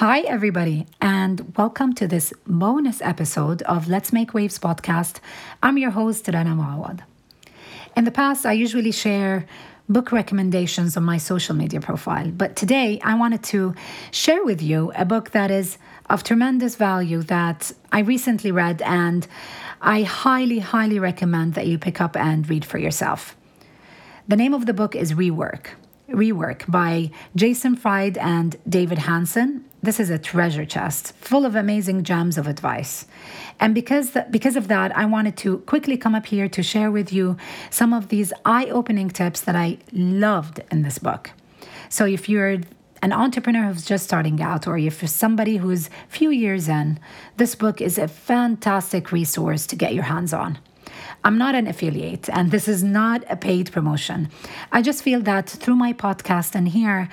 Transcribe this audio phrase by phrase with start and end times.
[0.00, 5.20] Hi, everybody, and welcome to this bonus episode of Let's Make Waves podcast.
[5.62, 7.00] I'm your host, Rana Mawad.
[7.94, 9.44] In the past, I usually share
[9.90, 13.74] book recommendations on my social media profile, but today I wanted to
[14.10, 15.76] share with you a book that is
[16.08, 19.28] of tremendous value that I recently read and
[19.82, 23.36] I highly, highly recommend that you pick up and read for yourself.
[24.26, 25.66] The name of the book is Rework.
[26.08, 29.66] Rework by Jason Fried and David Hansson.
[29.82, 33.06] This is a treasure chest full of amazing gems of advice.
[33.58, 36.90] And because, th- because of that, I wanted to quickly come up here to share
[36.90, 37.38] with you
[37.70, 41.30] some of these eye opening tips that I loved in this book.
[41.88, 42.58] So if you're
[43.02, 47.00] an entrepreneur who's just starting out, or if you're somebody who's a few years in,
[47.38, 50.58] this book is a fantastic resource to get your hands on.
[51.22, 54.30] I'm not an affiliate, and this is not a paid promotion.
[54.72, 57.08] I just feel that through my podcast and here,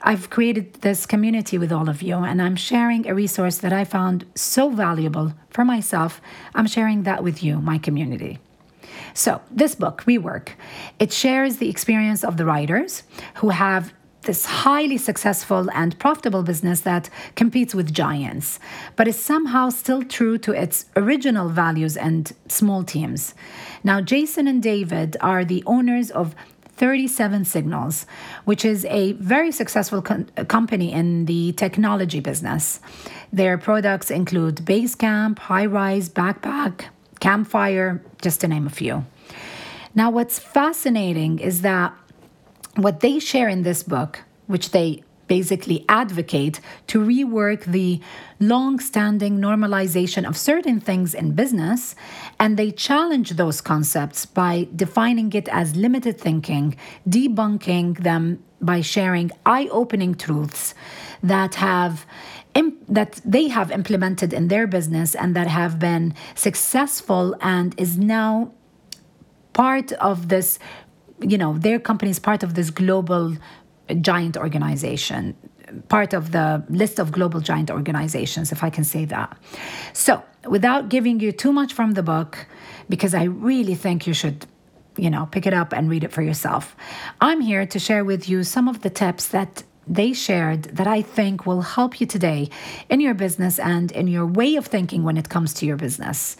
[0.00, 3.84] I've created this community with all of you, and I'm sharing a resource that I
[3.84, 6.20] found so valuable for myself.
[6.56, 8.40] I'm sharing that with you, my community.
[9.14, 10.50] So, this book, Rework,
[10.98, 13.04] it shares the experience of the writers
[13.36, 18.58] who have this highly successful and profitable business that competes with giants,
[18.96, 23.34] but is somehow still true to its original values and small teams.
[23.84, 26.34] Now, Jason and David are the owners of
[26.76, 28.06] 37 Signals,
[28.44, 32.80] which is a very successful co- company in the technology business.
[33.32, 36.86] Their products include Basecamp, Highrise, Backpack,
[37.20, 39.04] Campfire, just to name a few.
[39.94, 41.94] Now, what's fascinating is that
[42.76, 48.00] what they share in this book, which they basically advocate to rework the
[48.38, 51.94] long standing normalization of certain things in business,
[52.38, 56.76] and they challenge those concepts by defining it as limited thinking,
[57.08, 60.74] debunking them by sharing eye opening truths
[61.22, 62.06] that have
[62.88, 68.52] that they have implemented in their business and that have been successful and is now
[69.52, 70.58] part of this
[71.22, 73.36] you know, their company is part of this global
[74.00, 75.36] giant organization,
[75.88, 79.36] part of the list of global giant organizations, if I can say that.
[79.92, 82.46] So, without giving you too much from the book,
[82.88, 84.46] because I really think you should
[84.96, 86.76] you know, pick it up and read it for yourself.
[87.20, 91.02] I'm here to share with you some of the tips that they shared that I
[91.02, 92.50] think will help you today
[92.88, 96.36] in your business and in your way of thinking when it comes to your business.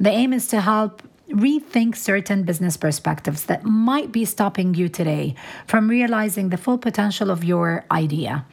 [0.00, 5.34] The aim is to help rethink certain business perspectives that might be stopping you today
[5.66, 8.46] from realizing the full potential of your idea,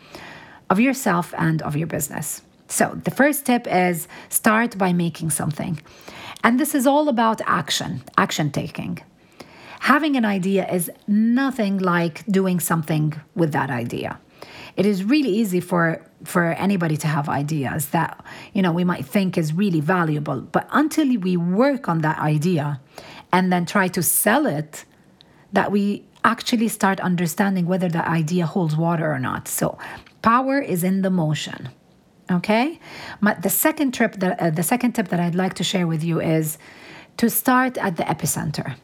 [0.70, 2.42] of yourself, and of your business.
[2.68, 5.80] So, the first tip is start by making something.
[6.44, 9.00] And this is all about action, action taking.
[9.82, 14.20] Having an idea is nothing like doing something with that idea
[14.76, 18.24] it is really easy for for anybody to have ideas that
[18.54, 20.42] you know we might think is really valuable.
[20.42, 22.80] But until we work on that idea
[23.32, 24.86] and then try to sell it
[25.52, 29.48] that we actually start understanding whether the idea holds water or not.
[29.48, 29.78] So
[30.22, 31.70] power is in the motion
[32.32, 32.80] okay?
[33.22, 36.04] But the second trip that uh, the second tip that i'd like to share with
[36.04, 36.58] you is
[37.18, 38.76] to start at the epicenter.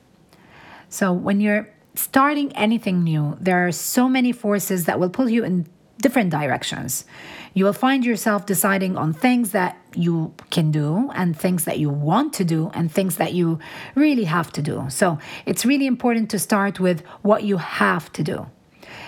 [0.89, 5.43] So when you're starting anything new there are so many forces that will pull you
[5.43, 5.67] in
[6.01, 7.05] different directions.
[7.53, 11.89] You will find yourself deciding on things that you can do and things that you
[11.89, 13.59] want to do and things that you
[13.95, 14.85] really have to do.
[14.89, 18.47] So it's really important to start with what you have to do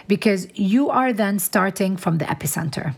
[0.07, 2.95] because you are then starting from the epicenter.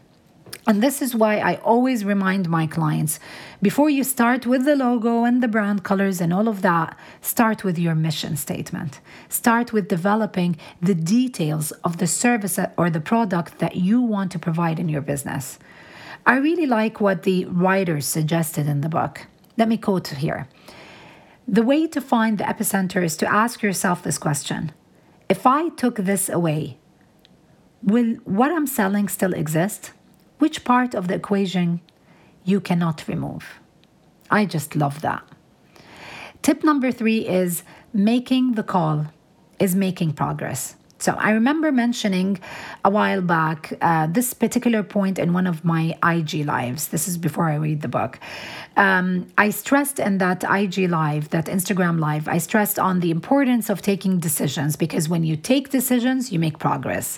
[0.65, 3.19] And this is why I always remind my clients
[3.61, 7.65] before you start with the logo and the brand colors and all of that, start
[7.65, 9.01] with your mission statement.
[9.27, 14.39] Start with developing the details of the service or the product that you want to
[14.39, 15.59] provide in your business.
[16.25, 19.27] I really like what the writers suggested in the book.
[19.57, 20.47] Let me quote here.
[21.45, 24.71] The way to find the epicenter is to ask yourself this question
[25.27, 26.77] If I took this away,
[27.81, 29.91] will what I'm selling still exist?
[30.43, 31.79] Which part of the equation
[32.43, 33.45] you cannot remove.
[34.29, 35.23] I just love that.
[36.41, 37.63] Tip number three is
[37.93, 39.05] making the call
[39.57, 40.75] is making progress.
[40.99, 42.39] So I remember mentioning
[42.83, 46.89] a while back uh, this particular point in one of my IG lives.
[46.89, 48.19] This is before I read the book.
[48.75, 53.69] Um, I stressed in that IG live, that Instagram live, I stressed on the importance
[53.69, 57.17] of taking decisions because when you take decisions, you make progress.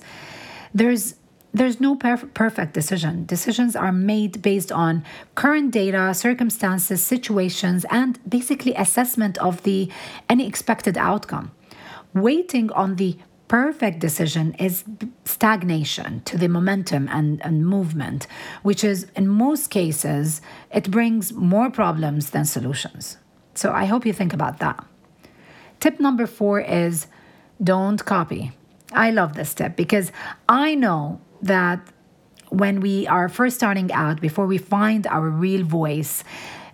[0.75, 1.15] There's
[1.55, 3.25] there's no perf- perfect decision.
[3.25, 5.05] Decisions are made based on
[5.35, 9.89] current data, circumstances, situations, and basically assessment of the
[10.29, 11.51] any expected outcome.
[12.13, 13.17] Waiting on the
[13.47, 14.83] perfect decision is
[15.23, 18.27] stagnation to the momentum and, and movement,
[18.63, 20.41] which is in most cases,
[20.73, 23.17] it brings more problems than solutions.
[23.53, 24.83] So I hope you think about that.
[25.79, 27.07] Tip number four is
[27.63, 28.51] don't copy.
[28.91, 30.11] I love this tip because
[30.49, 31.79] I know that
[32.49, 36.23] when we are first starting out, before we find our real voice,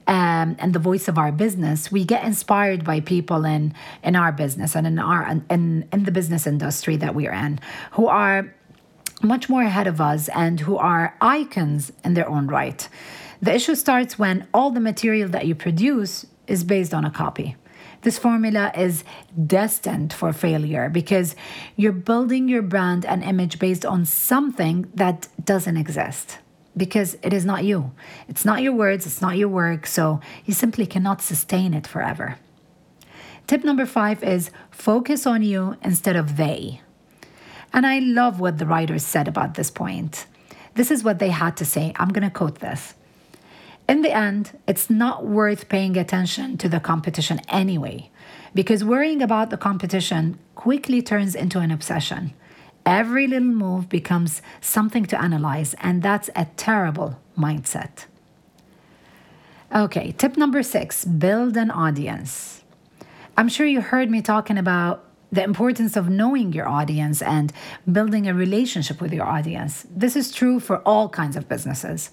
[0.07, 3.73] um, and the voice of our business, we get inspired by people in
[4.03, 7.59] in our business and in our in in the business industry that we're in,
[7.91, 8.53] who are
[9.23, 12.89] much more ahead of us and who are icons in their own right.
[13.41, 17.55] The issue starts when all the material that you produce is based on a copy.
[18.01, 19.03] This formula is
[19.45, 21.35] destined for failure because
[21.75, 26.39] you're building your brand and image based on something that doesn't exist
[26.75, 27.91] because it is not you.
[28.27, 32.37] It's not your words, it's not your work, so you simply cannot sustain it forever.
[33.47, 36.81] Tip number five is focus on you instead of they.
[37.73, 40.25] And I love what the writers said about this point.
[40.75, 41.93] This is what they had to say.
[41.97, 42.93] I'm going to quote this.
[43.91, 48.09] In the end, it's not worth paying attention to the competition anyway,
[48.55, 52.33] because worrying about the competition quickly turns into an obsession.
[52.85, 58.05] Every little move becomes something to analyze, and that's a terrible mindset.
[59.75, 62.63] Okay, tip number six build an audience.
[63.35, 65.03] I'm sure you heard me talking about
[65.33, 67.51] the importance of knowing your audience and
[67.91, 69.85] building a relationship with your audience.
[69.93, 72.11] This is true for all kinds of businesses.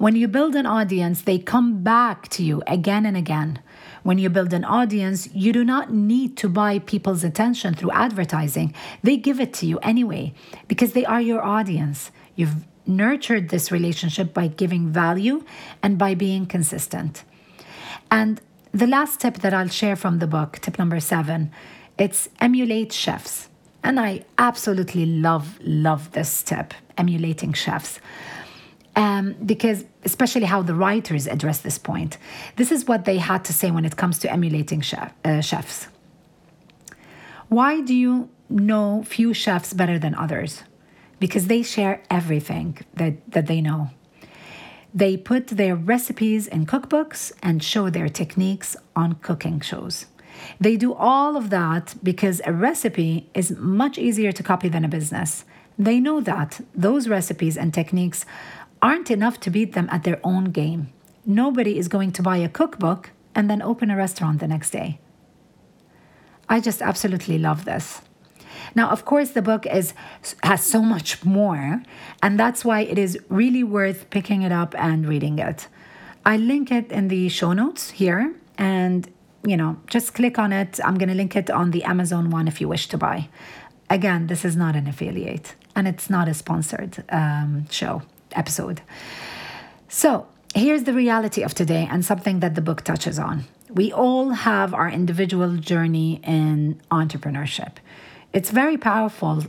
[0.00, 3.58] When you build an audience, they come back to you again and again.
[4.02, 8.72] When you build an audience, you do not need to buy people's attention through advertising.
[9.02, 10.32] They give it to you anyway
[10.68, 12.12] because they are your audience.
[12.34, 15.44] You've nurtured this relationship by giving value
[15.82, 17.22] and by being consistent.
[18.10, 18.40] And
[18.72, 21.52] the last tip that I'll share from the book, tip number seven,
[21.98, 23.50] it's emulate chefs.
[23.84, 28.00] And I absolutely love, love this tip, emulating chefs
[28.96, 32.18] um, because especially how the writers address this point.
[32.56, 35.88] This is what they had to say when it comes to emulating chef, uh, chefs.
[37.48, 40.62] Why do you know few chefs better than others?
[41.18, 43.90] Because they share everything that, that they know.
[44.94, 50.06] They put their recipes in cookbooks and show their techniques on cooking shows.
[50.58, 54.88] They do all of that because a recipe is much easier to copy than a
[54.88, 55.44] business.
[55.78, 58.26] They know that those recipes and techniques
[58.82, 60.92] aren't enough to beat them at their own game.
[61.26, 64.98] Nobody is going to buy a cookbook and then open a restaurant the next day.
[66.48, 68.00] I just absolutely love this.
[68.74, 69.94] Now, of course, the book is
[70.42, 71.82] has so much more,
[72.22, 75.68] and that's why it is really worth picking it up and reading it.
[76.24, 79.08] I link it in the show notes here, and
[79.46, 80.78] you know, just click on it.
[80.84, 83.28] I'm going to link it on the Amazon one if you wish to buy.
[83.88, 88.82] Again, this is not an affiliate, and it's not a sponsored um, show episode.
[89.88, 93.44] So, here's the reality of today and something that the book touches on.
[93.68, 97.76] We all have our individual journey in entrepreneurship.
[98.32, 99.44] It's very powerful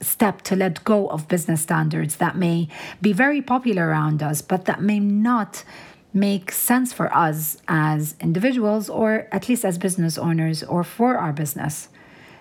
[0.00, 2.68] step to let go of business standards that may
[3.00, 5.64] be very popular around us, but that may not
[6.12, 11.32] make sense for us as individuals or at least as business owners or for our
[11.32, 11.88] business.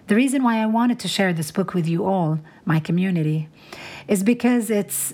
[0.07, 3.47] The reason why I wanted to share this book with you all, my community,
[4.07, 5.13] is because it's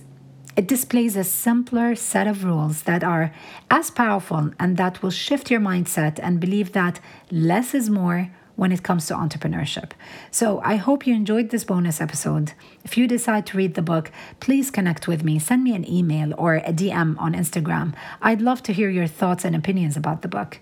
[0.60, 3.32] it displays a simpler set of rules that are
[3.72, 7.00] as powerful and that will shift your mindset and believe that
[7.32, 9.92] less is more when it comes to entrepreneurship.
[10.32, 12.52] So I hope you enjoyed this bonus episode.
[12.84, 14.12] If you decide to read the book,
[14.42, 15.40] please connect with me.
[15.40, 17.96] Send me an email or a DM on Instagram.
[18.22, 20.60] I'd love to hear your thoughts and opinions about the book.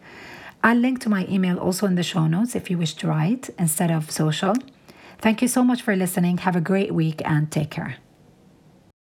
[0.63, 3.50] I'll link to my email also in the show notes if you wish to write
[3.58, 4.54] instead of social.
[5.18, 6.38] Thank you so much for listening.
[6.38, 7.98] Have a great week and take care.